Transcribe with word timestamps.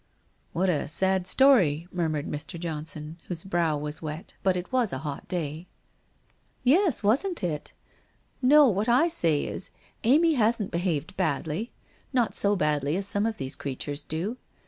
* 0.29 0.41
What 0.51 0.67
a 0.67 0.87
sad 0.87 1.27
story!' 1.27 1.87
murmured 1.91 2.25
Mr. 2.25 2.59
Johnson, 2.59 3.19
whose 3.27 3.43
brow 3.43 3.77
was 3.77 4.01
wet— 4.01 4.33
but 4.41 4.57
it 4.57 4.71
was 4.71 4.91
a 4.91 4.97
hot 5.05 5.27
day.' 5.27 5.67
Yes, 6.73 7.03
wasn't 7.03 7.43
it? 7.43 7.73
No, 8.41 8.67
what 8.67 8.89
I 8.89 9.07
say 9.07 9.43
is, 9.45 9.69
Amy 10.03 10.33
hasn't 10.33 10.71
be 10.71 10.79
haved 10.79 11.15
badly; 11.17 11.71
not 12.13 12.33
so 12.33 12.55
badly 12.55 12.97
as 12.97 13.05
some 13.07 13.27
of 13.27 13.37
these 13.37 13.55
creatures 13.55 14.03
do. 14.03 14.37